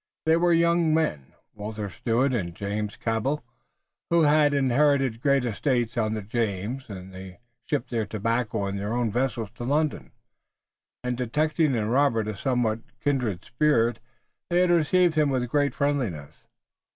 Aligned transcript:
They 0.25 0.35
were 0.35 0.51
young 0.51 0.95
men, 0.95 1.31
Walter 1.53 1.87
Stuart 1.91 2.33
and 2.33 2.55
James 2.55 2.95
Cabell, 2.95 3.43
who 4.09 4.23
had 4.23 4.51
inherited 4.51 5.21
great 5.21 5.45
estates 5.45 5.95
on 5.95 6.15
the 6.15 6.23
James 6.23 6.89
and 6.89 7.13
they 7.13 7.37
shipped 7.67 7.91
their 7.91 8.07
tobacco 8.07 8.65
in 8.65 8.77
their 8.77 8.93
own 8.93 9.11
vessels 9.11 9.51
to 9.51 9.63
London, 9.63 10.11
and 11.03 11.15
detecting 11.15 11.75
in 11.75 11.87
Robert 11.89 12.27
a 12.27 12.35
somewhat 12.35 12.79
kindred 12.99 13.45
spirit 13.45 13.99
they 14.49 14.61
had 14.61 14.71
received 14.71 15.13
him 15.13 15.29
with 15.29 15.47
great 15.51 15.75
friendliness. 15.75 16.33